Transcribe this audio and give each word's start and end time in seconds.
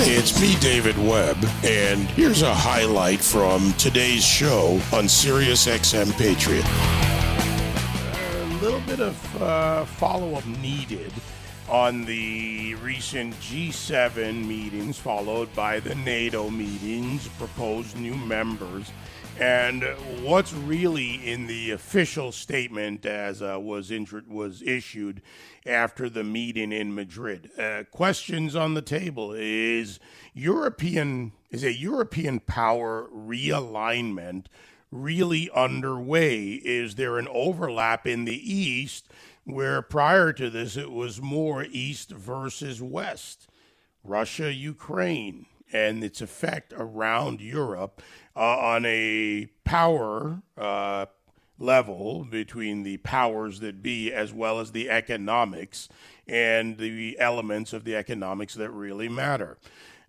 It's 0.00 0.40
me, 0.40 0.54
David 0.60 0.96
Webb, 0.96 1.38
and 1.64 2.08
here's 2.10 2.42
a 2.42 2.54
highlight 2.54 3.18
from 3.18 3.72
today's 3.72 4.24
show 4.24 4.80
on 4.92 5.08
Sirius 5.08 5.66
XM 5.66 6.12
Patriot. 6.16 6.64
A 8.30 8.62
little 8.62 8.80
bit 8.82 9.00
of 9.00 9.42
uh, 9.42 9.84
follow 9.84 10.34
up 10.36 10.46
needed 10.46 11.12
on 11.68 12.04
the 12.04 12.76
recent 12.76 13.34
G7 13.40 14.46
meetings, 14.46 14.96
followed 14.96 15.52
by 15.56 15.80
the 15.80 15.96
NATO 15.96 16.48
meetings, 16.48 17.26
proposed 17.36 17.98
new 17.98 18.14
members. 18.14 18.92
And 19.40 19.84
what's 20.24 20.52
really 20.52 21.14
in 21.30 21.46
the 21.46 21.70
official 21.70 22.32
statement 22.32 23.06
as 23.06 23.40
uh, 23.40 23.56
was 23.60 23.92
was 24.26 24.62
issued 24.62 25.22
after 25.64 26.10
the 26.10 26.24
meeting 26.24 26.72
in 26.72 26.92
Madrid? 26.92 27.48
Uh, 27.56 27.84
questions 27.92 28.56
on 28.56 28.74
the 28.74 28.82
table 28.82 29.32
is 29.32 30.00
European 30.34 31.32
is 31.50 31.62
a 31.62 31.72
European 31.72 32.40
power 32.40 33.08
realignment 33.14 34.46
really 34.90 35.48
underway? 35.54 36.54
Is 36.54 36.96
there 36.96 37.16
an 37.16 37.28
overlap 37.30 38.08
in 38.08 38.24
the 38.24 38.52
East 38.52 39.08
where 39.44 39.82
prior 39.82 40.32
to 40.32 40.50
this 40.50 40.76
it 40.76 40.90
was 40.90 41.22
more 41.22 41.64
East 41.70 42.10
versus 42.10 42.82
West? 42.82 43.46
Russia, 44.02 44.52
Ukraine, 44.52 45.46
and 45.72 46.02
its 46.02 46.20
effect 46.20 46.72
around 46.76 47.40
Europe 47.40 48.02
uh, 48.36 48.58
on 48.58 48.84
a 48.86 49.48
power 49.64 50.42
uh, 50.56 51.06
level 51.58 52.24
between 52.24 52.82
the 52.82 52.96
powers 52.98 53.60
that 53.60 53.82
be 53.82 54.12
as 54.12 54.32
well 54.32 54.60
as 54.60 54.72
the 54.72 54.88
economics 54.88 55.88
and 56.26 56.78
the 56.78 57.16
elements 57.18 57.72
of 57.72 57.84
the 57.84 57.96
economics 57.96 58.54
that 58.54 58.70
really 58.70 59.08
matter. 59.08 59.58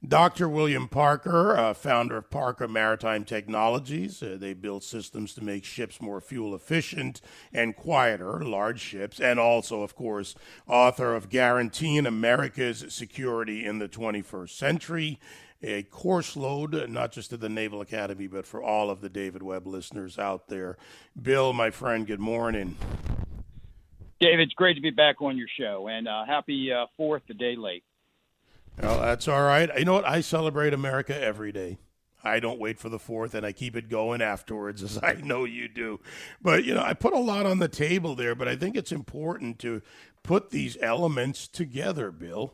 Dr. 0.08 0.48
William 0.48 0.88
Parker, 0.88 1.58
uh, 1.58 1.74
founder 1.74 2.16
of 2.16 2.30
Parker 2.30 2.70
Maritime 2.70 3.26
Technologies, 3.26 4.24
uh, 4.24 4.38
they 4.40 4.54
build 4.54 4.82
systems 4.82 5.34
to 5.34 5.44
make 5.44 5.66
ships 5.66 6.02
more 6.02 6.22
fuel 6.22 6.56
efficient 6.56 7.20
and 7.52 7.76
quieter, 7.76 8.42
large 8.42 8.80
ships, 8.80 9.20
and 9.20 9.42
also, 9.42 9.82
of 9.82 9.98
course, 9.98 10.36
author 10.70 11.14
of 11.14 11.30
Guaranteeing 11.30 12.06
America's 12.06 12.86
Security 12.88 13.66
in 13.66 13.80
the 13.80 13.90
21st 13.90 14.52
Century 14.52 15.20
a 15.62 15.84
course 15.84 16.36
load, 16.36 16.90
not 16.90 17.12
just 17.12 17.34
at 17.34 17.40
the 17.40 17.50
Naval 17.50 17.82
Academy, 17.82 18.28
but 18.28 18.46
for 18.46 18.64
all 18.64 18.90
of 18.90 19.02
the 19.02 19.10
David 19.10 19.44
Webb 19.44 19.68
listeners 19.68 20.18
out 20.18 20.48
there. 20.48 20.78
Bill, 21.22 21.54
my 21.54 21.70
friend, 21.70 22.08
good 22.08 22.20
morning. 22.20 22.78
David, 24.20 24.42
it's 24.42 24.54
great 24.54 24.76
to 24.76 24.82
be 24.82 24.90
back 24.90 25.22
on 25.22 25.38
your 25.38 25.48
show, 25.58 25.88
and 25.88 26.08
uh, 26.08 26.26
happy 26.26 26.72
uh, 26.72 26.86
Fourth, 26.98 27.24
a 27.30 27.34
day 27.34 27.56
late. 27.56 27.84
Well, 28.82 29.00
that's 29.02 29.28
all 29.28 29.44
right. 29.44 29.70
You 29.78 29.86
know 29.86 29.94
what? 29.94 30.08
I 30.08 30.22
celebrate 30.22 30.74
America 30.74 31.20
every 31.20 31.52
day. 31.52 31.78
I 32.24 32.40
don't 32.40 32.60
wait 32.60 32.80
for 32.80 32.90
the 32.90 33.00
fourth 33.00 33.34
and 33.34 33.46
I 33.46 33.52
keep 33.52 33.76
it 33.76 33.90
going 33.90 34.22
afterwards, 34.22 34.84
as 34.84 35.00
I 35.02 35.14
know 35.14 35.46
you 35.46 35.68
do. 35.68 36.00
But, 36.42 36.64
you 36.66 36.74
know, 36.74 36.84
I 36.84 36.94
put 36.94 37.14
a 37.14 37.20
lot 37.20 37.46
on 37.46 37.60
the 37.60 37.68
table 37.68 38.16
there, 38.16 38.36
but 38.36 38.48
I 38.48 38.56
think 38.56 38.76
it's 38.76 38.92
important 38.92 39.60
to 39.60 39.82
put 40.24 40.50
these 40.50 40.78
elements 40.82 41.48
together, 41.48 42.12
Bill. 42.12 42.54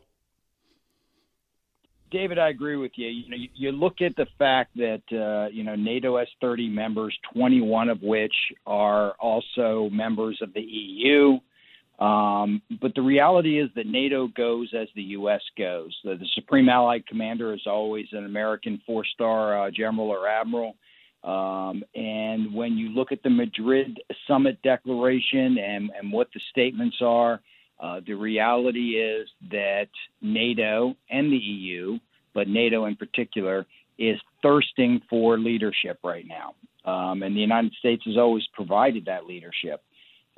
David, 2.10 2.38
I 2.38 2.50
agree 2.50 2.76
with 2.76 2.92
you. 2.96 3.08
You 3.08 3.28
know, 3.28 3.36
you, 3.36 3.48
you 3.54 3.72
look 3.72 4.00
at 4.00 4.14
the 4.16 4.26
fact 4.38 4.76
that 4.76 5.02
uh, 5.12 5.50
you 5.52 5.64
know 5.64 5.74
NATO 5.74 6.18
has 6.18 6.28
30 6.40 6.68
members, 6.68 7.16
21 7.34 7.88
of 7.88 8.02
which 8.02 8.34
are 8.66 9.12
also 9.20 9.88
members 9.92 10.38
of 10.42 10.52
the 10.54 10.60
EU. 10.60 11.38
Um, 11.98 12.60
but 12.80 12.94
the 12.94 13.02
reality 13.02 13.58
is 13.58 13.70
that 13.74 13.86
NATO 13.86 14.28
goes 14.28 14.70
as 14.78 14.88
the 14.94 15.02
U.S. 15.02 15.40
goes. 15.56 15.96
The, 16.04 16.16
the 16.16 16.28
Supreme 16.34 16.68
Allied 16.68 17.06
Commander 17.06 17.54
is 17.54 17.62
always 17.66 18.06
an 18.12 18.26
American 18.26 18.82
four-star 18.86 19.66
uh, 19.66 19.70
general 19.70 20.10
or 20.10 20.28
admiral. 20.28 20.76
Um, 21.24 21.82
and 21.94 22.54
when 22.54 22.76
you 22.76 22.90
look 22.90 23.12
at 23.12 23.22
the 23.22 23.30
Madrid 23.30 23.98
summit 24.28 24.60
declaration 24.62 25.56
and, 25.58 25.90
and 25.98 26.12
what 26.12 26.28
the 26.34 26.40
statements 26.50 26.98
are, 27.00 27.40
uh, 27.80 28.00
the 28.06 28.14
reality 28.14 28.96
is 28.96 29.28
that 29.50 29.88
NATO 30.22 30.94
and 31.10 31.30
the 31.30 31.36
EU, 31.36 31.98
but 32.34 32.48
NATO 32.48 32.86
in 32.86 32.96
particular, 32.96 33.66
is 33.98 34.18
thirsting 34.42 35.00
for 35.08 35.38
leadership 35.38 35.98
right 36.04 36.24
now. 36.26 36.54
Um, 36.90 37.22
and 37.22 37.34
the 37.34 37.40
United 37.40 37.72
States 37.78 38.02
has 38.06 38.16
always 38.16 38.44
provided 38.54 39.06
that 39.06 39.26
leadership. 39.26 39.82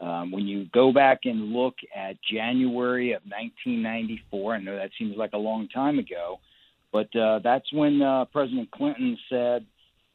Um, 0.00 0.31
when 0.31 0.47
you 0.47 0.66
go 0.72 0.93
back 0.93 1.21
and 1.25 1.53
look 1.53 1.75
at 1.94 2.16
January 2.31 3.12
of 3.12 3.22
1994, 3.22 4.55
I 4.55 4.60
know 4.60 4.76
that 4.76 4.91
seems 4.99 5.16
like 5.16 5.32
a 5.32 5.38
long 5.38 5.69
time 5.69 5.99
ago, 5.99 6.38
but 6.93 7.15
uh, 7.16 7.41
that's 7.43 7.70
when 7.72 8.00
uh, 8.00 8.25
President 8.26 8.70
Clinton 8.70 9.19
said 9.28 9.66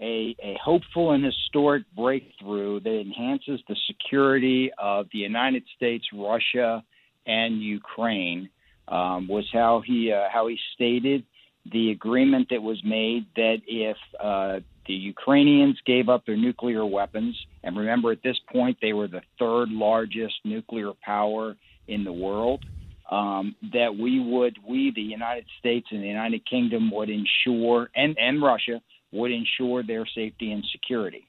a, 0.02 0.36
a 0.42 0.58
hopeful 0.64 1.12
and 1.12 1.24
historic 1.24 1.84
breakthrough 1.96 2.80
that 2.80 3.00
enhances 3.00 3.60
the 3.68 3.76
security 3.88 4.72
of 4.78 5.08
the 5.12 5.20
United 5.20 5.64
States, 5.76 6.06
Russia, 6.14 6.84
and 7.26 7.62
Ukraine 7.62 8.50
um, 8.88 9.28
was 9.28 9.46
how 9.52 9.82
he 9.86 10.12
uh, 10.12 10.28
how 10.32 10.48
he 10.48 10.58
stated 10.74 11.24
the 11.72 11.92
agreement 11.92 12.48
that 12.50 12.62
was 12.62 12.82
made 12.84 13.26
that 13.36 13.62
if 13.68 13.98
uh, 14.22 14.60
the 14.86 14.94
Ukrainians 14.94 15.80
gave 15.86 16.10
up 16.10 16.26
their 16.26 16.36
nuclear 16.36 16.86
weapons, 16.86 17.38
and 17.64 17.78
remember 17.78 18.12
at 18.12 18.22
this 18.24 18.38
point 18.52 18.78
they 18.82 18.94
were 18.94 19.08
the 19.08 19.22
third 19.40 19.70
largest 19.70 20.36
nuclear 20.44 20.92
power 21.04 21.56
in 21.88 22.04
the 22.04 22.12
world, 22.12 22.66
um, 23.10 23.56
that 23.72 23.96
we 23.96 24.20
would, 24.20 24.58
we, 24.68 24.92
the 24.94 25.02
United 25.02 25.46
States 25.60 25.88
and 25.92 26.02
the 26.02 26.08
United 26.08 26.46
Kingdom, 26.50 26.92
would 26.92 27.10
ensure, 27.10 27.90
and, 27.96 28.18
and 28.20 28.42
Russia, 28.42 28.82
would 29.12 29.32
ensure 29.32 29.84
their 29.84 30.06
safety 30.06 30.52
and 30.52 30.66
security. 30.72 31.28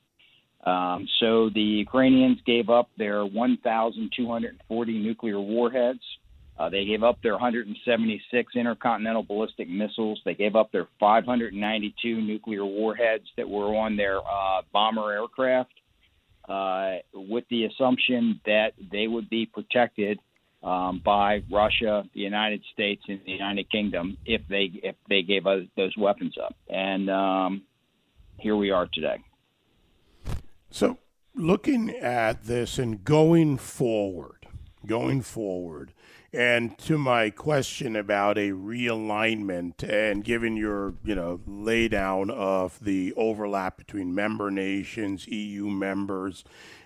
Um, 0.64 1.06
so 1.20 1.50
the 1.50 1.60
Ukrainians 1.60 2.38
gave 2.46 2.70
up 2.70 2.88
their 2.96 3.24
1,240 3.24 4.98
nuclear 4.98 5.40
warheads. 5.40 6.00
Uh, 6.58 6.68
they 6.70 6.84
gave 6.84 7.02
up 7.02 7.20
their 7.22 7.32
176 7.32 8.52
intercontinental 8.54 9.24
ballistic 9.24 9.68
missiles. 9.68 10.20
They 10.24 10.34
gave 10.34 10.56
up 10.56 10.72
their 10.72 10.88
592 11.00 12.20
nuclear 12.20 12.64
warheads 12.64 13.24
that 13.36 13.48
were 13.48 13.76
on 13.76 13.96
their 13.96 14.18
uh, 14.18 14.62
bomber 14.72 15.12
aircraft, 15.12 15.72
uh, 16.48 16.96
with 17.12 17.44
the 17.50 17.64
assumption 17.64 18.40
that 18.46 18.72
they 18.92 19.06
would 19.06 19.28
be 19.28 19.46
protected 19.46 20.20
um, 20.62 21.02
by 21.04 21.42
Russia, 21.50 22.04
the 22.14 22.20
United 22.20 22.62
States, 22.72 23.02
and 23.08 23.20
the 23.26 23.32
United 23.32 23.70
Kingdom 23.70 24.16
if 24.24 24.40
they 24.48 24.70
if 24.82 24.96
they 25.08 25.22
gave 25.22 25.44
those 25.44 25.96
weapons 25.98 26.36
up. 26.42 26.54
And 26.68 27.10
um, 27.10 27.62
here 28.38 28.56
we 28.56 28.70
are 28.70 28.86
today. 28.92 29.18
So, 30.74 30.98
looking 31.36 31.90
at 31.90 32.46
this 32.46 32.80
and 32.80 33.04
going 33.04 33.58
forward, 33.58 34.48
going 34.84 35.22
forward, 35.22 35.94
and 36.32 36.76
to 36.78 36.98
my 36.98 37.30
question 37.30 37.94
about 37.94 38.38
a 38.38 38.50
realignment 38.50 39.88
and 39.88 40.24
given 40.24 40.56
your, 40.56 40.94
you 41.04 41.14
know, 41.14 41.40
laydown 41.48 42.28
of 42.28 42.80
the 42.82 43.14
overlap 43.16 43.76
between 43.78 44.16
member 44.16 44.50
nations, 44.50 45.28
EU 45.28 45.68
members, 45.68 46.42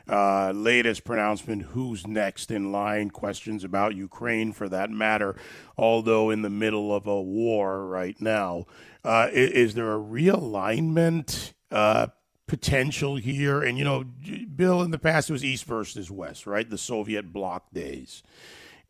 uh, 0.06 0.50
latest 0.50 1.04
pronouncement, 1.04 1.62
who's 1.62 2.06
next 2.06 2.50
in 2.50 2.70
line, 2.70 3.08
questions 3.08 3.64
about 3.64 3.96
Ukraine 3.96 4.52
for 4.52 4.68
that 4.68 4.90
matter, 4.90 5.34
although 5.78 6.28
in 6.28 6.42
the 6.42 6.50
middle 6.50 6.94
of 6.94 7.06
a 7.06 7.22
war 7.22 7.86
right 7.86 8.20
now. 8.20 8.66
Uh, 9.02 9.30
is, 9.32 9.50
is, 9.52 9.74
there 9.74 9.94
a 9.94 9.98
realignment 9.98 11.54
uh, 11.70 12.08
potential 12.48 13.14
here. 13.16 13.62
And, 13.62 13.78
you 13.78 13.84
know, 13.84 14.02
Bill, 14.02 14.82
in 14.82 14.90
the 14.90 14.98
past, 14.98 15.30
it 15.30 15.32
was 15.32 15.44
East 15.44 15.64
versus 15.64 16.10
West, 16.10 16.46
right? 16.46 16.68
The 16.68 16.78
Soviet 16.78 17.32
bloc 17.32 17.70
days. 17.72 18.24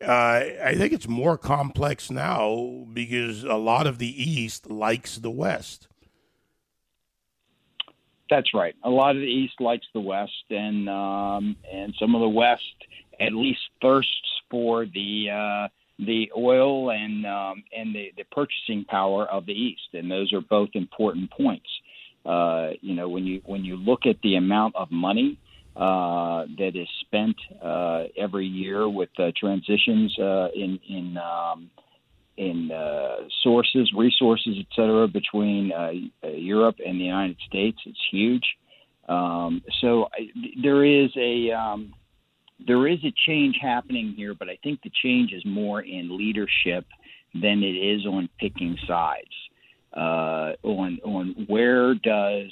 Uh, 0.01 0.41
I 0.63 0.75
think 0.75 0.93
it's 0.93 1.07
more 1.07 1.37
complex 1.37 2.09
now 2.09 2.85
because 2.91 3.43
a 3.43 3.55
lot 3.55 3.85
of 3.85 3.99
the 3.99 4.07
East 4.07 4.71
likes 4.71 5.17
the 5.17 5.29
West. 5.29 5.87
That's 8.29 8.53
right. 8.53 8.75
A 8.83 8.89
lot 8.89 9.15
of 9.15 9.21
the 9.21 9.27
East 9.27 9.59
likes 9.59 9.85
the 9.93 9.99
West, 9.99 10.45
and 10.49 10.87
um, 10.87 11.55
and 11.71 11.93
some 11.99 12.15
of 12.15 12.21
the 12.21 12.29
West 12.29 12.61
at 13.19 13.33
least 13.33 13.59
thirsts 13.81 14.13
for 14.49 14.85
the 14.85 15.29
uh, 15.31 15.67
the 16.05 16.31
oil 16.37 16.91
and 16.91 17.25
um, 17.25 17.63
and 17.75 17.93
the, 17.93 18.13
the 18.15 18.23
purchasing 18.31 18.85
power 18.85 19.25
of 19.25 19.45
the 19.45 19.53
East, 19.53 19.89
and 19.93 20.09
those 20.09 20.31
are 20.31 20.41
both 20.41 20.69
important 20.73 21.29
points. 21.31 21.67
Uh, 22.25 22.71
you 22.81 22.95
know, 22.95 23.07
when 23.09 23.25
you 23.25 23.41
when 23.45 23.63
you 23.63 23.75
look 23.75 24.05
at 24.05 24.17
the 24.21 24.35
amount 24.35 24.75
of 24.75 24.91
money 24.91 25.39
uh, 25.75 26.45
that 26.57 26.71
is 26.75 26.87
spent 27.01 27.35
uh, 27.63 28.03
every 28.17 28.45
year 28.45 28.87
with 28.89 29.09
uh, 29.17 29.31
transitions 29.39 30.17
uh, 30.19 30.47
in 30.53 30.79
in 30.87 31.17
um, 31.17 31.69
in 32.37 32.71
uh, 32.71 33.27
sources, 33.43 33.91
resources, 33.95 34.55
et 34.59 34.67
cetera, 34.75 35.07
between 35.07 35.71
uh, 35.71 35.91
Europe 36.27 36.77
and 36.85 36.99
the 36.99 37.03
United 37.03 37.37
States, 37.45 37.77
it's 37.85 37.99
huge. 38.11 38.45
Um, 39.09 39.61
so 39.81 40.07
I, 40.13 40.29
there 40.61 40.85
is 40.85 41.09
a 41.17 41.51
um, 41.51 41.93
there 42.65 42.87
is 42.87 42.99
a 43.03 43.13
change 43.25 43.57
happening 43.61 44.13
here, 44.15 44.33
but 44.33 44.49
I 44.49 44.57
think 44.63 44.81
the 44.83 44.91
change 45.03 45.31
is 45.33 45.43
more 45.45 45.81
in 45.81 46.17
leadership 46.17 46.85
than 47.33 47.63
it 47.63 47.75
is 47.75 48.05
on 48.05 48.29
picking 48.39 48.77
sides. 48.87 49.35
Uh, 49.95 50.53
on 50.63 50.99
on 51.03 51.45
where 51.47 51.95
does 51.95 52.51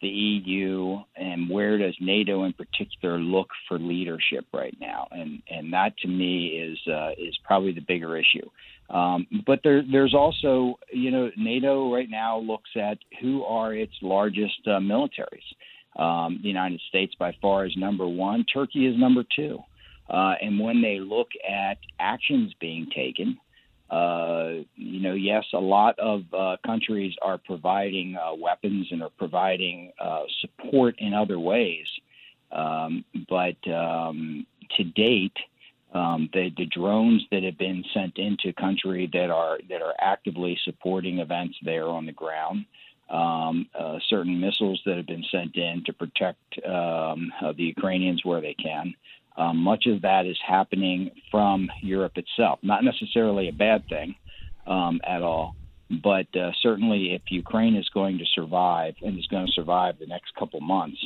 the 0.00 0.08
EU 0.08 0.98
and 1.16 1.50
where 1.50 1.76
does 1.76 1.96
NATO 2.00 2.44
in 2.44 2.52
particular 2.52 3.18
look 3.18 3.48
for 3.66 3.78
leadership 3.78 4.46
right 4.52 4.76
now, 4.80 5.08
and 5.10 5.42
and 5.50 5.72
that 5.72 5.96
to 5.98 6.08
me 6.08 6.48
is 6.48 6.78
uh, 6.92 7.10
is 7.18 7.36
probably 7.44 7.72
the 7.72 7.80
bigger 7.80 8.16
issue. 8.16 8.48
Um, 8.90 9.26
but 9.46 9.60
there, 9.62 9.82
there's 9.82 10.14
also, 10.14 10.78
you 10.90 11.10
know, 11.10 11.30
NATO 11.36 11.92
right 11.92 12.08
now 12.08 12.38
looks 12.38 12.70
at 12.74 12.98
who 13.20 13.44
are 13.44 13.74
its 13.74 13.92
largest 14.00 14.60
uh, 14.66 14.78
militaries. 14.80 15.44
Um, 15.98 16.40
the 16.42 16.48
United 16.48 16.80
States 16.88 17.14
by 17.18 17.36
far 17.42 17.66
is 17.66 17.76
number 17.76 18.06
one. 18.06 18.44
Turkey 18.52 18.86
is 18.86 18.98
number 18.98 19.24
two. 19.36 19.58
Uh, 20.08 20.34
and 20.40 20.58
when 20.58 20.80
they 20.80 21.00
look 21.00 21.28
at 21.46 21.76
actions 21.98 22.54
being 22.60 22.86
taken, 22.94 23.38
uh, 23.90 24.64
you 24.76 25.00
know, 25.00 25.14
yes, 25.14 25.44
a 25.54 25.58
lot 25.58 25.98
of 25.98 26.22
uh, 26.32 26.56
countries 26.64 27.14
are 27.22 27.38
providing 27.38 28.16
uh, 28.16 28.34
weapons 28.34 28.88
and 28.90 29.02
are 29.02 29.10
providing 29.16 29.92
uh, 29.98 30.24
support 30.40 30.96
in 30.98 31.14
other 31.14 31.38
ways. 31.38 31.86
Um, 32.52 33.04
but 33.28 33.56
um, 33.70 34.46
to 34.76 34.84
date, 34.84 35.36
um, 35.94 36.28
the, 36.34 36.50
the 36.56 36.66
drones 36.66 37.24
that 37.30 37.42
have 37.42 37.56
been 37.56 37.82
sent 37.94 38.18
into 38.18 38.52
country 38.52 39.08
that 39.12 39.30
are 39.30 39.58
that 39.70 39.80
are 39.80 39.94
actively 39.98 40.58
supporting 40.64 41.18
events 41.18 41.56
there 41.62 41.88
on 41.88 42.04
the 42.04 42.12
ground, 42.12 42.66
um, 43.08 43.66
uh, 43.74 43.98
certain 44.08 44.38
missiles 44.38 44.82
that 44.84 44.98
have 44.98 45.06
been 45.06 45.24
sent 45.30 45.56
in 45.56 45.82
to 45.84 45.94
protect 45.94 46.58
um, 46.66 47.32
the 47.56 47.64
Ukrainians 47.64 48.22
where 48.22 48.42
they 48.42 48.54
can. 48.54 48.94
Um, 49.38 49.58
much 49.58 49.86
of 49.86 50.02
that 50.02 50.26
is 50.26 50.36
happening 50.44 51.12
from 51.30 51.70
Europe 51.80 52.18
itself. 52.18 52.58
Not 52.62 52.82
necessarily 52.82 53.48
a 53.48 53.52
bad 53.52 53.88
thing 53.88 54.16
um, 54.66 55.00
at 55.06 55.22
all, 55.22 55.54
but 55.88 56.26
uh, 56.36 56.50
certainly 56.60 57.14
if 57.14 57.22
Ukraine 57.30 57.76
is 57.76 57.88
going 57.90 58.18
to 58.18 58.24
survive 58.34 58.96
and 59.00 59.16
is 59.16 59.28
going 59.28 59.46
to 59.46 59.52
survive 59.52 60.00
the 60.00 60.06
next 60.06 60.34
couple 60.34 60.60
months, 60.60 60.98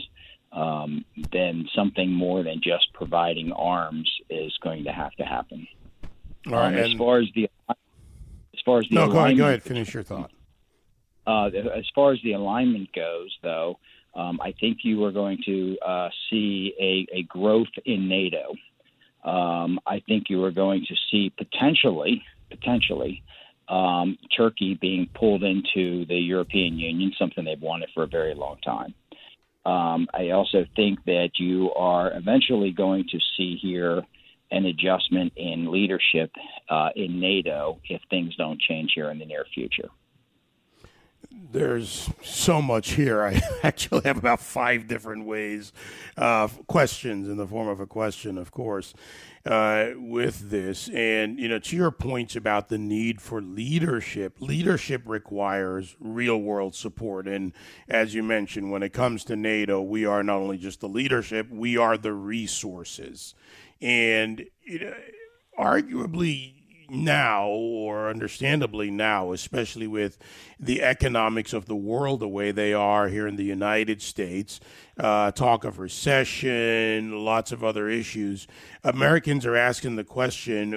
um, 0.50 1.04
then 1.30 1.68
something 1.74 2.10
more 2.10 2.42
than 2.42 2.62
just 2.62 2.90
providing 2.94 3.52
arms 3.52 4.10
is 4.30 4.56
going 4.62 4.84
to 4.84 4.92
have 4.92 5.12
to 5.16 5.24
happen. 5.24 5.68
All 6.46 6.54
right, 6.54 6.68
um, 6.68 6.74
as 6.74 6.92
far 6.94 7.18
as 7.18 7.26
the 7.34 7.50
as 7.68 8.60
far 8.64 8.78
as 8.78 8.88
the 8.88 8.94
no, 8.94 9.08
go 9.12 9.18
ahead, 9.18 9.36
go 9.36 9.46
ahead, 9.46 9.62
finish 9.62 9.92
your 9.92 10.02
thought. 10.02 10.30
Uh, 11.26 11.46
as 11.46 11.84
far 11.94 12.12
as 12.12 12.18
the 12.24 12.32
alignment 12.32 12.92
goes, 12.92 13.36
though, 13.42 13.78
um, 14.14 14.40
I 14.42 14.52
think 14.60 14.78
you 14.82 15.04
are 15.04 15.12
going 15.12 15.38
to 15.46 15.78
uh, 15.78 16.08
see 16.28 16.74
a, 16.78 17.18
a, 17.18 17.22
growth 17.24 17.72
in 17.84 18.08
NATO. 18.08 18.54
Um, 19.24 19.78
I 19.86 20.02
think 20.06 20.24
you 20.28 20.44
are 20.44 20.50
going 20.50 20.84
to 20.88 20.94
see 21.10 21.30
potentially, 21.30 22.22
potentially, 22.50 23.22
um, 23.68 24.18
Turkey 24.36 24.76
being 24.80 25.08
pulled 25.14 25.42
into 25.44 26.04
the 26.06 26.16
European 26.16 26.78
Union, 26.78 27.12
something 27.18 27.44
they've 27.44 27.60
wanted 27.60 27.88
for 27.94 28.02
a 28.02 28.08
very 28.08 28.34
long 28.34 28.58
time. 28.62 28.94
Um, 29.64 30.08
I 30.12 30.30
also 30.30 30.66
think 30.74 31.04
that 31.04 31.30
you 31.38 31.72
are 31.74 32.12
eventually 32.12 32.72
going 32.72 33.04
to 33.12 33.18
see 33.36 33.56
here 33.62 34.02
an 34.50 34.66
adjustment 34.66 35.32
in 35.36 35.70
leadership 35.70 36.32
uh, 36.68 36.90
in 36.96 37.20
NATO 37.20 37.78
if 37.88 38.02
things 38.10 38.34
don't 38.36 38.60
change 38.60 38.92
here 38.94 39.10
in 39.10 39.18
the 39.18 39.24
near 39.24 39.46
future 39.54 39.88
there's 41.52 42.10
so 42.22 42.62
much 42.62 42.92
here. 42.92 43.22
I 43.22 43.40
actually 43.62 44.02
have 44.04 44.16
about 44.16 44.40
five 44.40 44.88
different 44.88 45.26
ways, 45.26 45.72
uh, 46.16 46.48
questions 46.66 47.28
in 47.28 47.36
the 47.36 47.46
form 47.46 47.68
of 47.68 47.80
a 47.80 47.86
question, 47.86 48.38
of 48.38 48.50
course, 48.50 48.94
uh, 49.44 49.90
with 49.96 50.50
this. 50.50 50.88
And, 50.88 51.38
you 51.38 51.48
know, 51.48 51.58
to 51.58 51.76
your 51.76 51.90
points 51.90 52.36
about 52.36 52.68
the 52.68 52.78
need 52.78 53.20
for 53.20 53.42
leadership, 53.42 54.36
leadership 54.40 55.02
requires 55.06 55.96
real 56.00 56.38
world 56.38 56.74
support. 56.74 57.28
And 57.28 57.52
as 57.88 58.14
you 58.14 58.22
mentioned, 58.22 58.70
when 58.70 58.82
it 58.82 58.92
comes 58.92 59.24
to 59.24 59.36
NATO, 59.36 59.82
we 59.82 60.04
are 60.04 60.22
not 60.22 60.36
only 60.36 60.58
just 60.58 60.80
the 60.80 60.88
leadership, 60.88 61.50
we 61.50 61.76
are 61.76 61.96
the 61.96 62.12
resources. 62.12 63.34
And, 63.80 64.46
you 64.64 64.78
know, 64.80 64.94
arguably, 65.58 66.61
now, 66.92 67.48
or 67.48 68.08
understandably 68.08 68.90
now, 68.90 69.32
especially 69.32 69.86
with 69.86 70.18
the 70.60 70.82
economics 70.82 71.52
of 71.52 71.66
the 71.66 71.76
world 71.76 72.20
the 72.20 72.28
way 72.28 72.52
they 72.52 72.72
are 72.72 73.08
here 73.08 73.26
in 73.26 73.36
the 73.36 73.44
United 73.44 74.02
States, 74.02 74.60
uh, 74.98 75.30
talk 75.32 75.64
of 75.64 75.78
recession, 75.78 77.24
lots 77.24 77.50
of 77.50 77.64
other 77.64 77.88
issues, 77.88 78.46
Americans 78.84 79.46
are 79.46 79.56
asking 79.56 79.96
the 79.96 80.04
question 80.04 80.72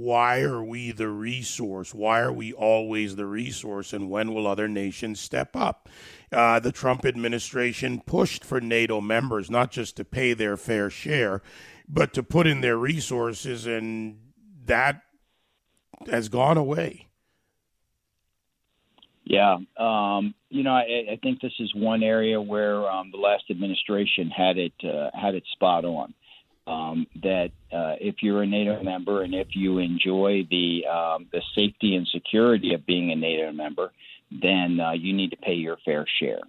why 0.00 0.40
are 0.40 0.62
we 0.62 0.92
the 0.92 1.08
resource? 1.08 1.92
Why 1.92 2.20
are 2.20 2.32
we 2.32 2.52
always 2.52 3.16
the 3.16 3.26
resource? 3.26 3.92
And 3.92 4.08
when 4.08 4.32
will 4.32 4.46
other 4.46 4.68
nations 4.68 5.20
step 5.20 5.54
up? 5.54 5.88
Uh, 6.32 6.58
the 6.60 6.72
Trump 6.72 7.04
administration 7.04 8.00
pushed 8.00 8.44
for 8.44 8.60
NATO 8.60 9.00
members 9.00 9.50
not 9.50 9.70
just 9.70 9.96
to 9.96 10.04
pay 10.04 10.32
their 10.32 10.56
fair 10.56 10.88
share, 10.88 11.42
but 11.88 12.14
to 12.14 12.22
put 12.22 12.46
in 12.46 12.60
their 12.60 12.76
resources, 12.78 13.66
and 13.66 14.18
that 14.64 15.02
has 16.08 16.28
gone 16.28 16.56
away. 16.56 17.06
Yeah, 19.24 19.58
um, 19.76 20.34
you 20.48 20.64
know, 20.64 20.72
I, 20.72 21.12
I, 21.12 21.18
think 21.22 21.40
this 21.40 21.52
is 21.60 21.72
one 21.72 22.02
area 22.02 22.40
where 22.40 22.84
um, 22.90 23.12
the 23.12 23.18
last 23.18 23.44
administration 23.48 24.28
had 24.28 24.58
it 24.58 24.72
uh, 24.82 25.10
had 25.14 25.36
it 25.36 25.44
spot 25.52 25.84
on. 25.84 26.14
Um, 26.66 27.06
that 27.22 27.50
uh, 27.72 27.94
if 28.00 28.16
you're 28.22 28.42
a 28.42 28.46
NATO 28.46 28.82
member 28.82 29.22
and 29.22 29.34
if 29.34 29.48
you 29.54 29.78
enjoy 29.78 30.46
the 30.50 30.84
um, 30.86 31.26
the 31.32 31.42
safety 31.54 31.94
and 31.94 32.08
security 32.08 32.74
of 32.74 32.84
being 32.86 33.12
a 33.12 33.16
NATO 33.16 33.52
member, 33.52 33.92
then 34.30 34.80
uh, 34.80 34.92
you 34.92 35.12
need 35.12 35.30
to 35.30 35.36
pay 35.36 35.54
your 35.54 35.76
fair 35.84 36.06
share, 36.18 36.40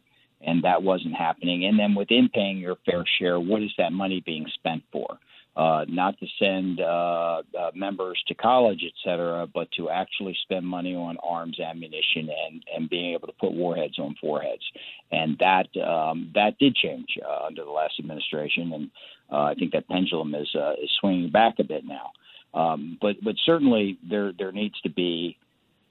and 0.42 0.64
that 0.64 0.82
wasn't 0.82 1.14
happening. 1.14 1.66
And 1.66 1.78
then 1.78 1.94
within 1.94 2.30
paying 2.34 2.58
your 2.58 2.78
fair 2.86 3.04
share, 3.20 3.40
what 3.40 3.62
is 3.62 3.72
that 3.78 3.94
money 3.94 4.24
being 4.26 4.48
spent 4.56 4.82
for? 4.92 5.20
Uh, 5.56 5.84
not 5.90 6.18
to 6.20 6.26
send 6.40 6.80
uh, 6.80 7.42
uh, 7.60 7.72
members 7.76 8.22
to 8.28 8.34
college, 8.34 8.84
et 8.86 8.94
cetera, 9.04 9.46
but 9.54 9.68
to 9.74 9.90
actually 9.90 10.36
spend 10.44 10.66
money 10.66 10.96
on 10.96 11.18
arms, 11.22 11.60
ammunition, 11.60 12.30
and, 12.48 12.64
and 12.74 12.90
being 12.90 13.14
able 13.14 13.28
to 13.28 13.34
put 13.34 13.52
warheads 13.52 14.00
on 14.00 14.16
foreheads. 14.22 14.64
And 15.12 15.38
that 15.40 15.68
um, 15.82 16.32
that 16.36 16.58
did 16.58 16.76
change 16.76 17.08
uh, 17.26 17.48
under 17.48 17.66
the 17.66 17.70
last 17.72 17.96
administration, 18.00 18.72
and 18.72 18.92
uh, 19.30 19.44
I 19.44 19.56
think 19.56 19.74
that 19.74 19.88
pendulum 19.90 20.34
is 20.36 20.50
uh, 20.56 20.74
is 20.82 20.90
swinging 21.02 21.32
back 21.32 21.56
a 21.60 21.66
bit 21.66 21.84
now. 21.86 22.12
Um, 22.54 22.98
but 23.02 23.18
but 23.22 23.36
certainly 23.46 23.98
there 24.10 24.32
there 24.38 24.54
needs 24.54 24.80
to 24.82 24.90
be 24.90 25.38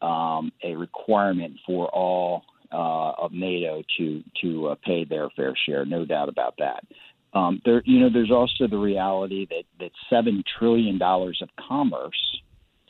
um, 0.00 0.52
a 0.64 0.74
requirement 0.74 1.56
for 1.66 1.86
all 1.88 2.44
of 2.72 3.32
NATO 3.32 3.82
to 3.98 4.22
to 4.40 4.74
pay 4.86 5.04
their 5.04 5.28
fair 5.30 5.54
share, 5.66 5.84
no 5.84 6.06
doubt 6.06 6.30
about 6.30 6.54
that. 6.58 6.84
Um, 7.32 7.60
there, 7.64 7.82
you 7.84 8.00
know, 8.00 8.10
there's 8.12 8.30
also 8.30 8.66
the 8.66 8.78
reality 8.78 9.46
that 9.50 9.64
that 9.78 9.90
seven 10.08 10.42
trillion 10.58 10.98
dollars 10.98 11.40
of 11.42 11.48
commerce 11.68 12.40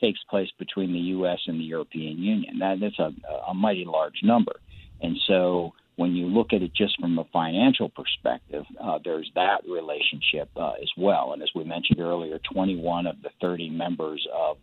takes 0.01 0.21
place 0.31 0.49
between 0.59 0.93
the 0.93 0.99
U.S. 0.99 1.39
and 1.47 1.61
the 1.61 1.65
European 1.65 2.19
Union. 2.19 2.59
That, 2.61 2.79
that's 2.81 2.99
a, 2.99 3.13
a 3.51 3.55
mighty 3.55 3.85
large 3.85 4.21
number, 4.23 4.55
and 5.01 5.17
so 5.27 5.73
when 6.01 6.17
you 6.17 6.27
look 6.29 6.55
at 6.55 6.63
it 6.63 6.73
just 6.75 6.99
from 6.99 7.19
a 7.19 7.25
financial 7.31 7.91
perspective, 7.91 8.65
uh, 8.83 8.99
there's 9.05 9.31
that 9.35 9.59
relationship 9.69 10.49
uh, 10.57 10.73
as 10.81 10.89
well. 10.97 11.35
And 11.35 11.43
as 11.43 11.51
we 11.55 11.63
mentioned 11.63 12.01
earlier, 12.01 12.39
21 12.51 13.07
of 13.07 13.21
the 13.21 13.29
30 13.43 13.69
members 13.69 14.27
of 14.35 14.57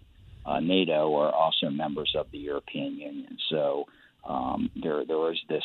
uh, 0.48 0.60
NATO 0.60 1.14
are 1.16 1.32
also 1.32 1.70
members 1.70 2.12
of 2.18 2.26
the 2.32 2.40
European 2.40 2.98
Union. 2.98 3.38
So 3.52 3.86
um, 4.28 4.72
there 4.82 5.06
there 5.06 5.32
is 5.32 5.38
this 5.48 5.64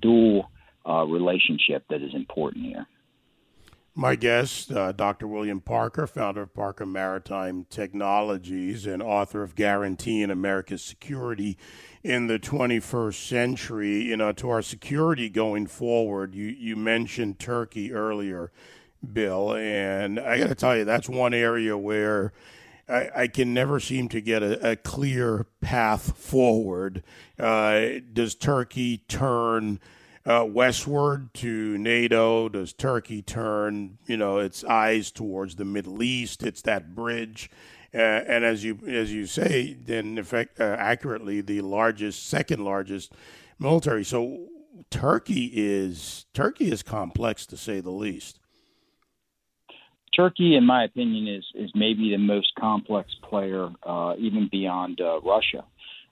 dual 0.00 0.50
uh, 0.88 1.04
relationship 1.04 1.84
that 1.90 2.02
is 2.02 2.14
important 2.14 2.66
here. 2.66 2.86
My 3.94 4.16
guest, 4.16 4.72
uh, 4.72 4.92
Dr. 4.92 5.26
William 5.26 5.60
Parker, 5.60 6.06
founder 6.06 6.42
of 6.42 6.54
Parker 6.54 6.86
Maritime 6.86 7.66
Technologies 7.68 8.86
and 8.86 9.02
author 9.02 9.42
of 9.42 9.54
Guaranteeing 9.54 10.30
America's 10.30 10.82
Security 10.82 11.58
in 12.02 12.26
the 12.26 12.38
21st 12.38 13.28
Century. 13.28 14.04
You 14.04 14.16
know, 14.16 14.32
to 14.32 14.48
our 14.48 14.62
security 14.62 15.28
going 15.28 15.66
forward, 15.66 16.34
you, 16.34 16.46
you 16.46 16.74
mentioned 16.74 17.38
Turkey 17.38 17.92
earlier, 17.92 18.50
Bill, 19.12 19.54
and 19.54 20.18
I 20.18 20.38
got 20.38 20.48
to 20.48 20.54
tell 20.54 20.74
you, 20.74 20.86
that's 20.86 21.10
one 21.10 21.34
area 21.34 21.76
where 21.76 22.32
I, 22.88 23.10
I 23.14 23.26
can 23.26 23.52
never 23.52 23.78
seem 23.78 24.08
to 24.08 24.22
get 24.22 24.42
a, 24.42 24.70
a 24.70 24.76
clear 24.76 25.46
path 25.60 26.16
forward. 26.16 27.02
Uh, 27.38 27.88
does 28.10 28.34
Turkey 28.36 29.04
turn 29.06 29.80
uh, 30.24 30.46
westward 30.48 31.32
to 31.34 31.78
NATO? 31.78 32.48
Does 32.48 32.72
Turkey 32.72 33.22
turn, 33.22 33.98
you 34.06 34.16
know, 34.16 34.38
its 34.38 34.64
eyes 34.64 35.10
towards 35.10 35.56
the 35.56 35.64
Middle 35.64 36.02
East? 36.02 36.42
It's 36.42 36.62
that 36.62 36.94
bridge, 36.94 37.50
uh, 37.94 37.98
and 37.98 38.44
as 38.44 38.64
you 38.64 38.78
as 38.86 39.12
you 39.12 39.26
say, 39.26 39.74
then 39.74 40.18
effect, 40.18 40.60
uh, 40.60 40.76
accurately, 40.78 41.40
the 41.40 41.60
largest, 41.60 42.28
second 42.28 42.64
largest 42.64 43.12
military. 43.58 44.04
So 44.04 44.46
Turkey 44.90 45.50
is 45.54 46.26
Turkey 46.34 46.70
is 46.70 46.82
complex 46.82 47.46
to 47.46 47.56
say 47.56 47.80
the 47.80 47.90
least. 47.90 48.38
Turkey, 50.14 50.56
in 50.56 50.66
my 50.66 50.84
opinion, 50.84 51.26
is 51.26 51.44
is 51.54 51.70
maybe 51.74 52.10
the 52.10 52.18
most 52.18 52.54
complex 52.58 53.10
player, 53.22 53.70
uh, 53.82 54.14
even 54.18 54.48
beyond 54.50 55.00
uh, 55.00 55.20
Russia. 55.20 55.64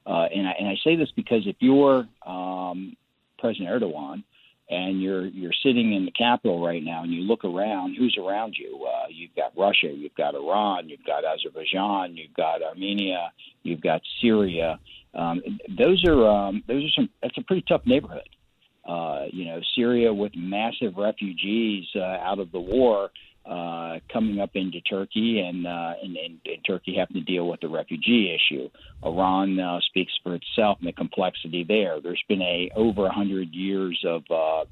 Uh, 0.06 0.26
and, 0.34 0.48
I, 0.48 0.52
and 0.58 0.68
I 0.68 0.76
say 0.82 0.96
this 0.96 1.10
because 1.14 1.46
if 1.46 1.56
you're 1.60 2.08
um, 2.26 2.96
President 3.40 3.70
Erdogan 3.70 4.22
and 4.70 5.02
you're 5.02 5.26
you're 5.26 5.52
sitting 5.64 5.92
in 5.92 6.04
the 6.04 6.12
capital 6.12 6.64
right 6.64 6.82
now 6.82 7.02
and 7.02 7.12
you 7.12 7.22
look 7.22 7.44
around, 7.44 7.96
who's 7.96 8.16
around 8.16 8.54
you? 8.56 8.86
Uh, 8.86 9.06
you've 9.10 9.34
got 9.34 9.52
Russia, 9.56 9.88
you've 9.92 10.14
got 10.14 10.34
Iran, 10.34 10.88
you've 10.88 11.04
got 11.04 11.24
Azerbaijan, 11.24 12.16
you've 12.16 12.34
got 12.34 12.62
Armenia, 12.62 13.32
you've 13.64 13.80
got 13.80 14.00
Syria. 14.22 14.78
Um, 15.12 15.42
those 15.76 16.04
are 16.06 16.26
um, 16.26 16.62
those 16.68 16.84
are 16.84 16.92
some. 16.94 17.10
That's 17.20 17.36
a 17.36 17.42
pretty 17.42 17.64
tough 17.68 17.82
neighborhood. 17.84 18.28
Uh, 18.84 19.24
you 19.32 19.44
know, 19.44 19.60
Syria 19.74 20.14
with 20.14 20.32
massive 20.36 20.96
refugees 20.96 21.86
uh, 21.96 22.00
out 22.00 22.38
of 22.38 22.52
the 22.52 22.60
war 22.60 23.10
uh, 23.46 23.98
coming 24.12 24.40
up 24.40 24.50
into 24.54 24.80
Turkey, 24.82 25.40
and, 25.40 25.66
uh, 25.66 25.94
and, 26.02 26.16
and, 26.16 26.38
and 26.44 26.64
Turkey 26.66 26.96
having 26.98 27.14
to 27.14 27.20
deal 27.22 27.48
with 27.48 27.60
the 27.60 27.68
refugee 27.68 28.34
issue. 28.34 28.68
Iran 29.02 29.58
uh, 29.58 29.80
speaks 29.86 30.12
for 30.22 30.34
itself 30.34 30.78
and 30.80 30.88
the 30.88 30.92
complexity 30.92 31.64
there. 31.66 32.00
There's 32.00 32.22
been 32.28 32.42
a 32.42 32.70
over 32.76 33.06
a 33.06 33.12
hundred 33.12 33.52
years 33.54 34.02
of 34.06 34.22
uh, 34.30 34.64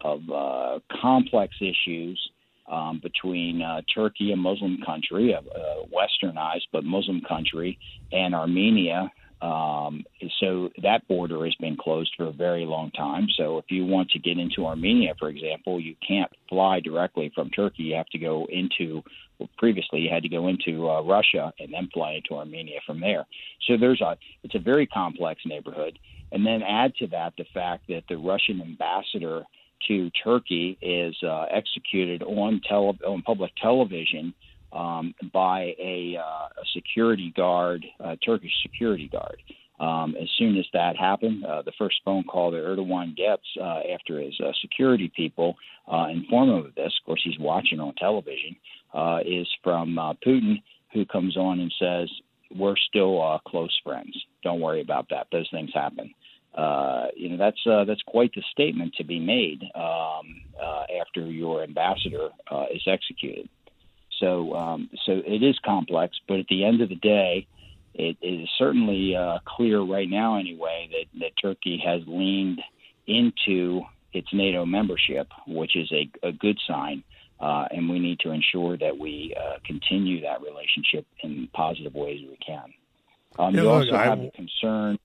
of 0.00 0.20
uh, 0.30 0.78
complex 1.00 1.54
issues 1.60 2.30
um, 2.70 3.00
between 3.02 3.62
uh, 3.62 3.82
Turkey, 3.94 4.32
a 4.32 4.36
Muslim 4.36 4.78
country, 4.84 5.32
a, 5.32 5.38
a 5.38 5.84
westernized 5.86 6.66
but 6.72 6.84
Muslim 6.84 7.20
country, 7.20 7.78
and 8.12 8.34
Armenia, 8.34 9.10
um, 9.42 10.04
so 10.40 10.70
that 10.82 11.06
border 11.08 11.44
has 11.44 11.54
been 11.56 11.76
closed 11.76 12.12
for 12.16 12.26
a 12.26 12.32
very 12.32 12.64
long 12.64 12.90
time. 12.92 13.26
So 13.36 13.58
if 13.58 13.66
you 13.68 13.84
want 13.84 14.10
to 14.10 14.18
get 14.18 14.38
into 14.38 14.66
Armenia, 14.66 15.14
for 15.18 15.28
example, 15.28 15.78
you 15.78 15.94
can't 16.06 16.30
fly 16.48 16.80
directly 16.80 17.30
from 17.34 17.50
Turkey. 17.50 17.84
You 17.84 17.96
have 17.96 18.08
to 18.08 18.18
go 18.18 18.46
into 18.50 19.02
well, 19.38 19.50
previously 19.58 20.00
you 20.00 20.10
had 20.10 20.22
to 20.22 20.30
go 20.30 20.48
into 20.48 20.88
uh, 20.88 21.02
Russia 21.02 21.52
and 21.58 21.72
then 21.72 21.90
fly 21.92 22.12
into 22.12 22.34
Armenia 22.34 22.80
from 22.86 23.00
there. 23.00 23.26
So 23.66 23.76
there's 23.78 24.00
a 24.00 24.16
it's 24.42 24.54
a 24.54 24.60
very 24.60 24.86
complex 24.86 25.42
neighborhood. 25.44 25.98
And 26.32 26.44
then 26.44 26.62
add 26.62 26.94
to 26.96 27.06
that 27.08 27.34
the 27.36 27.44
fact 27.52 27.84
that 27.88 28.04
the 28.08 28.16
Russian 28.16 28.60
ambassador 28.60 29.44
to 29.88 30.10
Turkey 30.24 30.78
is 30.80 31.14
uh, 31.22 31.44
executed 31.50 32.22
on 32.22 32.60
tele- 32.66 32.98
on 33.06 33.22
public 33.22 33.52
television 33.60 34.34
um, 34.76 35.14
by 35.32 35.74
a, 35.78 36.18
uh, 36.18 36.48
a, 36.60 36.64
security 36.74 37.32
guard, 37.34 37.84
a 38.00 38.16
Turkish 38.16 38.52
security 38.62 39.08
guard. 39.08 39.40
Um, 39.78 40.16
as 40.20 40.28
soon 40.38 40.56
as 40.56 40.66
that 40.72 40.96
happened, 40.96 41.44
uh, 41.44 41.62
the 41.62 41.72
first 41.78 41.96
phone 42.04 42.24
call 42.24 42.50
that 42.50 42.64
Erdogan 42.64 43.16
gets 43.16 43.42
uh, 43.60 43.80
after 43.92 44.20
his 44.20 44.34
uh, 44.40 44.52
security 44.60 45.10
people 45.14 45.56
uh, 45.90 46.06
inform 46.10 46.50
him 46.50 46.66
of 46.66 46.74
this, 46.74 46.92
of 47.00 47.06
course, 47.06 47.20
he's 47.24 47.38
watching 47.38 47.80
on 47.80 47.94
television, 47.94 48.56
uh, 48.94 49.18
is 49.24 49.46
from 49.62 49.96
Putin, 50.26 50.62
who 50.92 51.04
comes 51.04 51.36
on 51.36 51.60
and 51.60 51.72
says, 51.78 52.10
"We're 52.54 52.76
still 52.88 53.40
close 53.46 53.76
friends. 53.84 54.16
Don't 54.42 54.60
worry 54.60 54.80
about 54.80 55.08
that. 55.10 55.26
Those 55.30 55.48
things 55.50 55.70
happen." 55.74 56.14
you 57.14 57.28
know 57.28 57.36
that's 57.36 57.60
that's 57.86 58.02
quite 58.06 58.32
the 58.34 58.42
statement 58.50 58.94
to 58.94 59.04
be 59.04 59.20
made 59.20 59.62
um, 59.74 60.40
after 61.00 61.30
your 61.30 61.62
ambassador 61.62 62.30
is 62.72 62.82
executed. 62.86 63.48
So, 64.20 64.54
um, 64.54 64.90
so 65.04 65.12
it 65.12 65.42
is 65.42 65.58
complex, 65.64 66.16
but 66.26 66.38
at 66.38 66.46
the 66.48 66.64
end 66.64 66.80
of 66.80 66.88
the 66.88 66.96
day, 66.96 67.46
it, 67.94 68.16
is 68.22 68.48
certainly 68.58 69.16
uh, 69.16 69.38
clear 69.44 69.80
right 69.80 70.08
now, 70.08 70.38
anyway, 70.38 70.88
that, 70.92 71.20
that 71.20 71.32
Turkey 71.40 71.82
has 71.84 72.02
leaned 72.06 72.60
into 73.06 73.82
its 74.12 74.28
NATO 74.32 74.64
membership, 74.64 75.28
which 75.46 75.76
is 75.76 75.90
a, 75.92 76.10
a 76.26 76.32
good 76.32 76.58
sign. 76.66 77.02
Uh, 77.38 77.66
and 77.70 77.88
we 77.88 77.98
need 77.98 78.18
to 78.20 78.30
ensure 78.30 78.78
that 78.78 78.96
we 78.96 79.34
uh, 79.38 79.58
continue 79.64 80.22
that 80.22 80.40
relationship 80.40 81.06
in 81.22 81.48
positive 81.52 81.94
ways 81.94 82.20
we 82.26 82.38
can. 82.44 82.72
Um, 83.38 83.54
yeah, 83.54 83.60
you 83.60 83.68
look, 83.68 83.74
also 83.74 83.96
have 83.96 84.20
a 84.20 84.30
concern. 84.30 84.98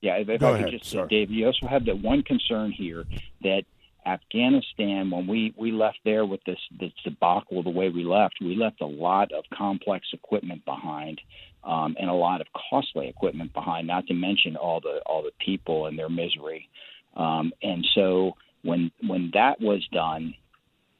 Yeah, 0.00 0.14
if, 0.16 0.28
if 0.28 0.42
I 0.42 0.52
could 0.52 0.68
ahead, 0.68 0.80
just. 0.82 1.08
Dave, 1.08 1.30
you 1.30 1.46
also 1.46 1.66
have 1.66 1.84
that 1.84 1.98
one 1.98 2.22
concern 2.22 2.72
here 2.72 3.04
that 3.42 3.64
Afghanistan, 4.06 5.10
when 5.10 5.26
we, 5.26 5.52
we 5.56 5.72
left 5.72 5.98
there 6.04 6.24
with 6.24 6.40
this, 6.44 6.58
this 6.78 6.92
debacle 7.04 7.62
the 7.62 7.70
way 7.70 7.88
we 7.88 8.04
left, 8.04 8.36
we 8.40 8.54
left 8.54 8.80
a 8.80 8.86
lot 8.86 9.32
of 9.32 9.44
complex 9.52 10.06
equipment 10.12 10.64
behind 10.64 11.20
um, 11.64 11.96
and 11.98 12.08
a 12.08 12.14
lot 12.14 12.40
of 12.40 12.46
costly 12.70 13.08
equipment 13.08 13.52
behind, 13.52 13.86
not 13.86 14.06
to 14.06 14.14
mention 14.14 14.56
all 14.56 14.80
the 14.80 15.00
all 15.06 15.22
the 15.22 15.32
people 15.44 15.86
and 15.86 15.98
their 15.98 16.08
misery. 16.08 16.68
Um, 17.16 17.52
and 17.62 17.84
so 17.94 18.36
when 18.62 18.92
when 19.06 19.30
that 19.34 19.60
was 19.60 19.86
done, 19.92 20.34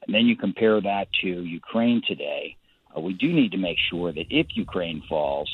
and 0.05 0.13
then 0.13 0.25
you 0.25 0.35
compare 0.35 0.81
that 0.81 1.07
to 1.21 1.27
Ukraine 1.27 2.01
today, 2.05 2.57
uh, 2.95 2.99
we 2.99 3.13
do 3.13 3.31
need 3.31 3.51
to 3.51 3.57
make 3.57 3.77
sure 3.89 4.11
that 4.11 4.25
if 4.29 4.47
Ukraine 4.55 5.01
falls, 5.07 5.49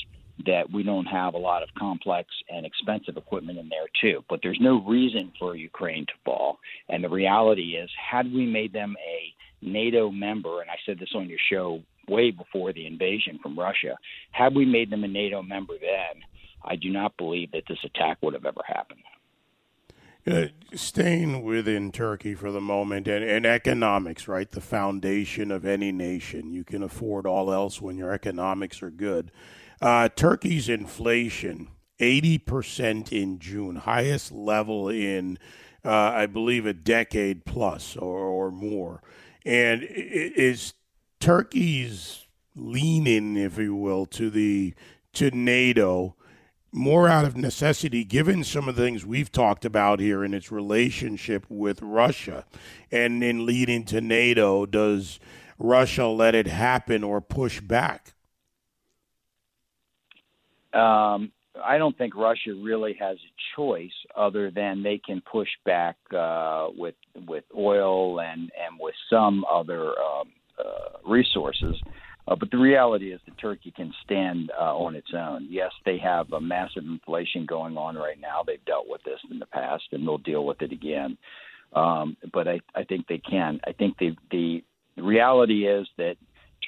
that 0.46 0.72
we 0.72 0.84
don't 0.84 1.06
have 1.06 1.36
a 1.36 1.38
lot 1.38 1.64
of 1.64 1.70
complex 1.78 2.30
and 2.50 2.66
expensive 2.66 3.18
equipment 3.18 3.60
in 3.60 3.70
there 3.70 3.88
too. 4.02 4.24
But 4.30 4.40
there's 4.42 4.60
no 4.60 4.84
reason 4.84 5.32
for 5.40 5.56
Ukraine 5.56 6.06
to 6.08 6.14
fall. 6.26 6.60
And 6.90 7.04
the 7.04 7.10
reality 7.10 7.76
is, 7.76 7.90
had 8.12 8.32
we 8.34 8.46
made 8.46 8.74
them 8.74 8.96
a 9.06 9.34
NATO 9.66 10.10
member, 10.10 10.62
and 10.62 10.70
I 10.70 10.76
said 10.86 11.00
this 11.00 11.14
on 11.16 11.30
your 11.30 11.40
show 11.50 11.82
way 12.08 12.32
before 12.32 12.74
the 12.74 12.86
invasion 12.86 13.40
from 13.42 13.58
Russia, 13.58 13.98
had 14.32 14.56
we 14.56 14.66
made 14.66 14.90
them 14.90 15.04
a 15.04 15.08
NATO 15.08 15.42
member 15.42 15.74
then, 15.80 16.24
I 16.66 16.76
do 16.76 16.90
not 16.90 17.16
believe 17.18 17.52
that 17.52 17.64
this 17.68 17.80
attack 17.84 18.18
would 18.22 18.34
have 18.34 18.46
ever 18.46 18.62
happened. 18.66 19.02
Uh, 20.26 20.48
staying 20.74 21.44
within 21.44 21.92
Turkey 21.92 22.34
for 22.34 22.50
the 22.50 22.62
moment 22.62 23.10
and, 23.10 23.26
and 23.26 23.46
economics, 23.46 24.26
right? 24.26 24.50
The 24.50 24.62
foundation 24.62 25.52
of 25.52 25.66
any 25.66 25.92
nation. 25.92 26.54
You 26.54 26.64
can 26.64 26.82
afford 26.82 27.26
all 27.26 27.52
else 27.52 27.82
when 27.82 27.98
your 27.98 28.14
economics 28.14 28.82
are 28.82 28.90
good. 28.90 29.32
Uh, 29.84 30.08
Turkey's 30.08 30.70
inflation, 30.70 31.68
80% 32.00 33.12
in 33.12 33.38
June, 33.38 33.76
highest 33.76 34.32
level 34.32 34.88
in, 34.88 35.38
uh, 35.84 35.90
I 35.92 36.26
believe, 36.26 36.66
a 36.66 36.72
decade 36.72 37.44
plus 37.44 37.98
or, 37.98 38.18
or 38.18 38.50
more. 38.50 39.04
And 39.46 39.84
is 39.84 40.74
Turkey's 41.20 42.28
leaning, 42.56 43.36
if 43.36 43.58
you 43.58 43.76
will, 43.76 44.06
to 44.06 44.30
the 44.30 44.74
to 45.16 45.32
NATO 45.32 46.16
more 46.72 47.10
out 47.10 47.26
of 47.26 47.36
necessity, 47.36 48.06
given 48.06 48.46
some 48.46 48.70
of 48.70 48.78
the 48.78 48.84
things 48.84 49.06
we've 49.06 49.34
talked 49.34 49.66
about 49.66 50.00
here 50.00 50.24
in 50.24 50.34
its 50.34 50.50
relationship 50.50 51.46
with 51.50 51.82
Russia, 51.82 52.46
and 52.90 53.22
in 53.22 53.46
leading 53.46 53.84
to 53.84 54.00
NATO, 54.00 54.66
does 54.66 55.20
Russia 55.60 56.08
let 56.08 56.36
it 56.36 56.48
happen 56.48 57.04
or 57.04 57.20
push 57.20 57.60
back? 57.60 58.14
Um, 60.74 61.32
I 61.64 61.78
don't 61.78 61.98
think 61.98 62.16
Russia 62.16 62.54
really 62.60 62.96
has 63.00 63.18
a 63.18 63.56
choice 63.56 63.92
other 64.16 64.50
than 64.50 64.82
they 64.82 64.98
can 64.98 65.22
push 65.22 65.50
back 65.66 65.98
uh, 66.16 66.68
with 66.76 66.96
with 67.28 67.44
oil 67.56 68.20
and 68.20 68.42
and 68.42 68.80
with 68.80 68.96
some 69.10 69.46
other 69.52 69.90
um, 69.90 70.32
uh, 70.58 70.98
resources. 71.10 71.76
Uh, 72.28 72.36
but 72.36 72.50
the 72.52 72.58
reality 72.58 73.12
is 73.12 73.20
that 73.26 73.38
Turkey 73.38 73.72
can 73.76 73.94
stand 74.04 74.50
uh, 74.58 74.76
on 74.76 74.96
its 74.96 75.12
own. 75.14 75.46
Yes, 75.50 75.72
they 75.86 75.98
have 75.98 76.32
a 76.32 76.40
massive 76.40 76.84
inflation 76.86 77.46
going 77.46 77.78
on 77.78 77.96
right 77.96 78.20
now. 78.20 78.44
They've 78.46 78.64
dealt 78.66 78.88
with 78.88 79.04
this 79.04 79.20
in 79.30 79.40
the 79.40 79.46
past, 79.46 79.84
and 79.92 80.08
they'll 80.08 80.18
deal 80.18 80.46
with 80.46 80.62
it 80.62 80.72
again. 80.72 81.18
Um, 81.74 82.16
but 82.32 82.48
I, 82.48 82.62
I 82.76 82.86
think 82.86 83.08
they 83.08 83.18
can. 83.18 83.60
I 83.68 83.74
think 83.74 83.98
the, 83.98 84.16
the 84.32 84.64
the 84.96 85.04
reality 85.04 85.68
is 85.68 85.88
that 85.98 86.16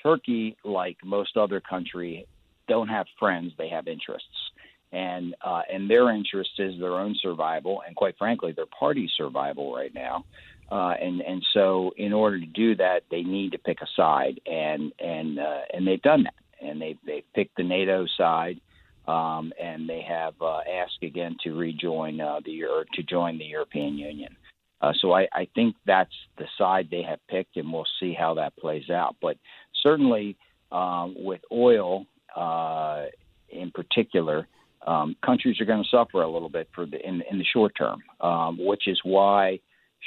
Turkey, 0.02 0.58
like 0.64 0.98
most 1.04 1.38
other 1.38 1.62
country, 1.62 2.28
don't 2.68 2.88
have 2.88 3.08
friends; 3.20 3.54
they 3.58 3.70
have 3.70 3.88
interests, 3.88 4.52
and 4.92 5.36
uh, 5.44 5.62
and 5.72 5.90
their 5.90 6.10
interest 6.12 6.52
is 6.60 6.80
their 6.80 6.94
own 6.94 7.16
survival, 7.22 7.82
and 7.86 7.96
quite 7.96 8.18
frankly, 8.18 8.52
their 8.52 8.66
party's 8.68 9.12
survival 9.18 9.74
right 9.74 9.94
now. 9.94 10.26
Uh, 10.72 10.94
and 11.00 11.22
and 11.22 11.46
so, 11.54 11.92
in 11.98 12.12
order 12.12 12.40
to 12.40 12.46
do 12.46 12.76
that, 12.76 13.04
they 13.12 13.22
need 13.22 13.52
to 13.52 13.58
pick 13.60 13.82
a 13.82 13.88
side, 13.96 14.40
and 14.46 14.92
and 15.00 15.40
uh, 15.40 15.62
and 15.74 15.88
they've 15.88 16.02
done 16.02 16.24
that, 16.24 16.34
and 16.62 16.82
they 16.82 16.98
they 17.06 17.24
picked 17.36 17.56
the 17.58 17.64
NATO 17.64 18.08
side, 18.18 18.60
um, 19.08 19.54
and 19.62 19.88
they 19.88 20.02
have 20.02 20.34
uh, 20.42 20.62
asked 20.62 21.04
again 21.04 21.38
to 21.44 21.56
rejoin 21.56 22.20
uh, 22.20 22.40
the 22.44 22.64
or 22.64 22.86
to 22.94 23.04
join 23.04 23.38
the 23.38 23.46
European 23.46 23.98
Union. 23.98 24.36
Uh, 24.82 24.92
so 25.02 25.14
I, 25.14 25.28
I 25.32 25.48
think 25.56 25.76
that's 25.86 26.14
the 26.38 26.46
side 26.58 26.88
they 26.90 27.04
have 27.04 27.20
picked, 27.28 27.58
and 27.58 27.72
we'll 27.72 27.88
see 28.00 28.14
how 28.14 28.34
that 28.36 28.58
plays 28.58 28.90
out. 28.90 29.16
But 29.22 29.38
certainly, 29.82 30.36
um, 30.72 31.16
with 31.18 31.42
oil, 31.52 32.06
uh, 32.36 33.06
in 33.50 33.72
particular, 33.72 34.48
um, 34.86 35.16
countries 35.26 35.60
are 35.60 35.66
going 35.66 35.84
to 35.84 35.90
suffer 35.90 36.22
a 36.22 36.30
little 36.30 36.50
bit 36.50 36.70
for 36.74 36.86
the, 36.86 36.98
in, 37.06 37.24
in 37.30 37.38
the 37.38 37.46
short 37.46 37.74
term, 37.78 38.04
um, 38.22 38.58
which 38.60 38.88
is 38.88 39.00
why 39.04 39.60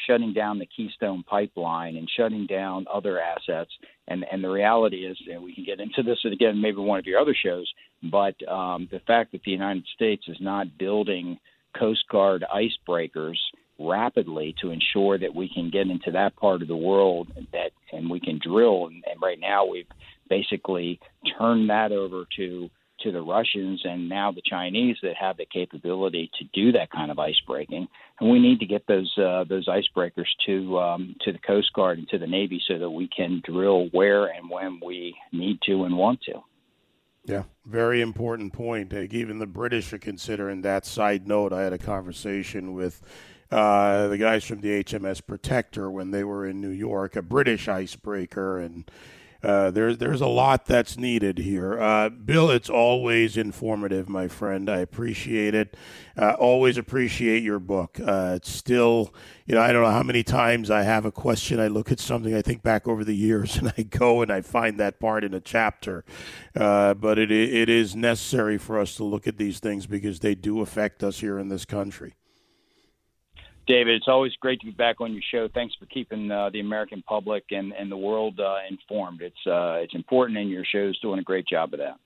shutting 0.06 0.32
down 0.32 0.58
the 0.58 0.66
Keystone 0.66 1.24
pipeline 1.24 1.96
and 1.96 2.08
shutting 2.16 2.46
down 2.46 2.86
other 2.92 3.20
assets. 3.20 3.70
And, 4.06 4.24
and 4.30 4.42
the 4.42 4.48
reality 4.48 5.04
is, 5.04 5.18
and 5.30 5.42
we 5.42 5.54
can 5.54 5.64
get 5.64 5.80
into 5.80 6.02
this 6.02 6.18
again, 6.24 6.60
maybe 6.60 6.78
one 6.78 6.98
of 6.98 7.06
your 7.06 7.20
other 7.20 7.34
shows, 7.34 7.70
but 8.02 8.36
um, 8.48 8.88
the 8.92 9.00
fact 9.00 9.32
that 9.32 9.42
the 9.44 9.50
United 9.50 9.84
States 9.94 10.24
is 10.28 10.36
not 10.40 10.78
building 10.78 11.38
Coast 11.76 12.04
Guard 12.10 12.44
icebreakers 12.54 13.36
rapidly 13.78 14.54
to 14.60 14.70
ensure 14.70 15.18
that 15.18 15.34
we 15.34 15.48
can 15.48 15.70
get 15.70 15.88
into 15.88 16.10
that 16.10 16.34
part 16.36 16.62
of 16.62 16.68
the 16.68 16.76
world 16.76 17.28
that 17.52 17.70
and 17.92 18.10
we 18.10 18.18
can 18.18 18.40
drill 18.42 18.86
and, 18.86 19.04
and 19.08 19.22
right 19.22 19.38
now 19.38 19.64
we've 19.64 19.86
basically 20.28 21.00
turn 21.38 21.66
that 21.68 21.92
over 21.92 22.24
to 22.36 22.70
to 23.00 23.12
the 23.12 23.22
Russians 23.22 23.80
and 23.84 24.08
now 24.08 24.32
the 24.32 24.42
Chinese 24.44 24.96
that 25.02 25.14
have 25.16 25.36
the 25.36 25.46
capability 25.46 26.30
to 26.38 26.44
do 26.52 26.72
that 26.72 26.90
kind 26.90 27.10
of 27.10 27.18
ice 27.18 27.40
breaking, 27.46 27.86
and 28.20 28.30
we 28.30 28.40
need 28.40 28.60
to 28.60 28.66
get 28.66 28.86
those 28.86 29.12
uh, 29.18 29.44
those 29.48 29.68
icebreakers 29.68 30.26
to 30.46 30.78
um, 30.78 31.14
to 31.20 31.32
the 31.32 31.38
Coast 31.38 31.72
Guard 31.74 31.98
and 31.98 32.08
to 32.08 32.18
the 32.18 32.26
Navy 32.26 32.60
so 32.66 32.78
that 32.78 32.90
we 32.90 33.08
can 33.08 33.42
drill 33.44 33.88
where 33.92 34.26
and 34.26 34.50
when 34.50 34.80
we 34.84 35.14
need 35.32 35.60
to 35.66 35.84
and 35.84 35.96
want 35.96 36.20
to. 36.22 36.42
Yeah, 37.24 37.44
very 37.66 38.00
important 38.00 38.52
point. 38.52 38.92
Even 38.92 39.38
the 39.38 39.46
British 39.46 39.92
are 39.92 39.98
considering 39.98 40.62
that. 40.62 40.84
Side 40.84 41.28
note: 41.28 41.52
I 41.52 41.62
had 41.62 41.72
a 41.72 41.78
conversation 41.78 42.74
with 42.74 43.02
uh, 43.50 44.08
the 44.08 44.18
guys 44.18 44.44
from 44.44 44.60
the 44.60 44.82
HMS 44.82 45.24
Protector 45.24 45.90
when 45.90 46.10
they 46.10 46.24
were 46.24 46.46
in 46.46 46.60
New 46.60 46.70
York, 46.70 47.16
a 47.16 47.22
British 47.22 47.68
icebreaker, 47.68 48.58
and 48.58 48.90
uh, 49.42 49.70
there's 49.70 49.98
there's 49.98 50.20
a 50.20 50.26
lot 50.26 50.66
that's 50.66 50.98
needed 50.98 51.38
here. 51.38 51.80
Uh, 51.80 52.08
Bill, 52.08 52.50
it's 52.50 52.68
always 52.68 53.36
informative, 53.36 54.08
my 54.08 54.26
friend. 54.26 54.68
I 54.68 54.78
appreciate 54.78 55.54
it. 55.54 55.76
Uh, 56.16 56.32
always 56.32 56.76
appreciate 56.76 57.44
your 57.44 57.60
book. 57.60 58.00
Uh, 58.04 58.32
it's 58.36 58.50
still, 58.50 59.14
you 59.46 59.54
know, 59.54 59.60
I 59.60 59.70
don't 59.70 59.82
know 59.84 59.90
how 59.90 60.02
many 60.02 60.24
times 60.24 60.72
I 60.72 60.82
have 60.82 61.04
a 61.04 61.12
question. 61.12 61.60
I 61.60 61.68
look 61.68 61.92
at 61.92 62.00
something, 62.00 62.34
I 62.34 62.42
think 62.42 62.64
back 62.64 62.88
over 62.88 63.04
the 63.04 63.14
years, 63.14 63.56
and 63.58 63.72
I 63.78 63.82
go 63.82 64.22
and 64.22 64.32
I 64.32 64.40
find 64.40 64.80
that 64.80 64.98
part 64.98 65.22
in 65.22 65.34
a 65.34 65.40
chapter. 65.40 66.04
Uh, 66.56 66.94
but 66.94 67.18
it 67.18 67.30
it 67.30 67.68
is 67.68 67.94
necessary 67.94 68.58
for 68.58 68.80
us 68.80 68.96
to 68.96 69.04
look 69.04 69.28
at 69.28 69.38
these 69.38 69.60
things 69.60 69.86
because 69.86 70.18
they 70.18 70.34
do 70.34 70.60
affect 70.60 71.04
us 71.04 71.20
here 71.20 71.38
in 71.38 71.48
this 71.48 71.64
country. 71.64 72.14
David, 73.68 73.94
it's 73.96 74.08
always 74.08 74.32
great 74.40 74.60
to 74.60 74.66
be 74.66 74.72
back 74.72 75.00
on 75.02 75.12
your 75.12 75.22
show. 75.30 75.46
Thanks 75.52 75.74
for 75.78 75.84
keeping 75.86 76.30
uh, 76.30 76.48
the 76.50 76.60
American 76.60 77.02
public 77.02 77.44
and, 77.50 77.72
and 77.74 77.92
the 77.92 77.96
world 77.96 78.40
uh, 78.40 78.56
informed. 78.68 79.20
It's 79.20 79.46
uh, 79.46 79.74
it's 79.82 79.94
important, 79.94 80.38
and 80.38 80.50
your 80.50 80.64
show's 80.64 80.98
doing 81.00 81.20
a 81.20 81.22
great 81.22 81.46
job 81.46 81.74
of 81.74 81.80
that. 81.80 82.00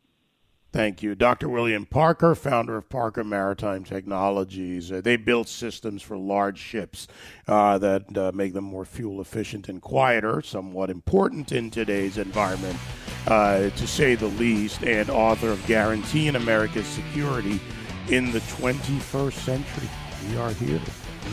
Thank 0.73 1.03
you. 1.03 1.15
Dr. 1.15 1.51
William 1.51 1.85
Parker, 1.85 2.35
founder 2.35 2.79
of 2.79 2.89
Parker 2.89 3.23
Maritime 3.23 3.85
Technologies. 3.85 4.91
Uh, 4.91 5.03
they 5.03 5.17
build 5.17 5.47
systems 5.47 6.03
for 6.03 6.17
large 6.17 6.59
ships 6.59 7.07
uh, 7.47 7.77
that 7.79 8.17
uh, 8.17 8.33
make 8.35 8.55
them 8.55 8.65
more 8.65 8.87
fuel 8.87 9.21
efficient 9.21 9.69
and 9.69 9.83
quieter, 9.83 10.41
somewhat 10.41 10.89
important 10.89 11.53
in 11.53 11.71
today's 11.71 12.17
environment, 12.17 12.79
uh, 13.27 13.69
to 13.69 13.87
say 13.87 14.15
the 14.15 14.27
least, 14.27 14.83
and 14.83 15.11
author 15.11 15.51
of 15.51 15.65
Guaranteeing 15.67 16.37
America's 16.37 16.87
Security 16.87 17.61
in 18.09 18.33
the 18.33 18.41
21st 18.41 19.33
Century. 19.35 19.89
We 20.29 20.37
are 20.37 20.53
here. 20.53 20.81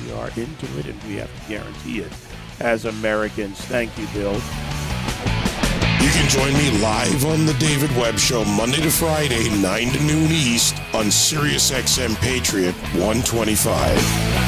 We 0.05 0.13
are 0.13 0.27
into 0.29 0.79
it 0.79 0.85
and 0.85 1.03
we 1.03 1.15
have 1.15 1.29
to 1.43 1.49
guarantee 1.49 1.99
it 1.99 2.11
as 2.59 2.85
Americans. 2.85 3.59
Thank 3.61 3.97
you, 3.97 4.07
Bill. 4.13 4.33
You 6.01 6.09
can 6.11 6.29
join 6.29 6.53
me 6.53 6.81
live 6.81 7.25
on 7.25 7.45
the 7.45 7.53
David 7.55 7.91
Webb 7.97 8.17
Show 8.17 8.45
Monday 8.45 8.81
to 8.81 8.89
Friday, 8.89 9.49
9 9.49 9.91
to 9.91 10.03
noon 10.03 10.31
East 10.31 10.75
on 10.93 11.07
SiriusXM 11.07 12.15
Patriot 12.17 12.73
125. 12.93 14.38